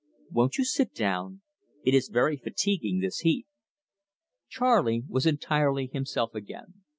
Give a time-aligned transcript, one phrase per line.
[0.31, 1.43] Won't you sit down?
[1.83, 3.45] It is very fatiguing, this heat."
[4.49, 6.81] Charley was entirely himself again.